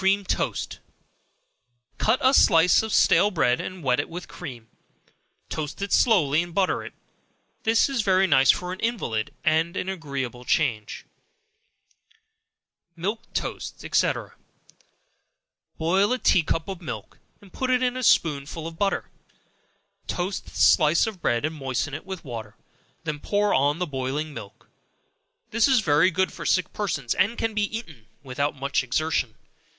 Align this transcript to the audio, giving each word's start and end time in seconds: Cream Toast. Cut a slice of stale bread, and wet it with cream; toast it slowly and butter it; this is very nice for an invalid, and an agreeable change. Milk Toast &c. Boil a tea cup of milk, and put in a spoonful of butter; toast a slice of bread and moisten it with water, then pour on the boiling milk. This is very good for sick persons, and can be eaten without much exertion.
Cream 0.00 0.24
Toast. 0.24 0.78
Cut 1.98 2.20
a 2.22 2.32
slice 2.32 2.84
of 2.84 2.92
stale 2.92 3.32
bread, 3.32 3.60
and 3.60 3.82
wet 3.82 3.98
it 3.98 4.08
with 4.08 4.28
cream; 4.28 4.68
toast 5.48 5.82
it 5.82 5.92
slowly 5.92 6.40
and 6.40 6.54
butter 6.54 6.84
it; 6.84 6.92
this 7.64 7.88
is 7.88 8.02
very 8.02 8.28
nice 8.28 8.52
for 8.52 8.72
an 8.72 8.78
invalid, 8.78 9.34
and 9.42 9.76
an 9.76 9.88
agreeable 9.88 10.44
change. 10.44 11.04
Milk 12.94 13.32
Toast 13.34 13.84
&c. 13.92 14.12
Boil 15.78 16.12
a 16.12 16.18
tea 16.18 16.44
cup 16.44 16.68
of 16.68 16.80
milk, 16.80 17.18
and 17.40 17.52
put 17.52 17.68
in 17.68 17.96
a 17.96 18.04
spoonful 18.04 18.68
of 18.68 18.78
butter; 18.78 19.10
toast 20.06 20.46
a 20.46 20.50
slice 20.50 21.08
of 21.08 21.20
bread 21.20 21.44
and 21.44 21.56
moisten 21.56 21.92
it 21.92 22.06
with 22.06 22.24
water, 22.24 22.54
then 23.02 23.18
pour 23.18 23.52
on 23.52 23.80
the 23.80 23.86
boiling 23.86 24.32
milk. 24.32 24.68
This 25.50 25.66
is 25.66 25.80
very 25.80 26.12
good 26.12 26.32
for 26.32 26.46
sick 26.46 26.72
persons, 26.72 27.16
and 27.16 27.36
can 27.36 27.52
be 27.52 27.64
eaten 27.76 28.06
without 28.22 28.54
much 28.54 28.84
exertion. 28.84 29.34